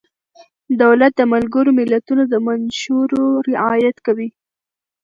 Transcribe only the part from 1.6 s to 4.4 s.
ملتونو د منشورو رعایت کوي.